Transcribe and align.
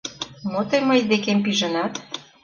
Мо 0.51 0.61
тый 0.69 0.81
мый 0.87 0.99
декем 1.09 1.39
пижынат? 1.45 1.93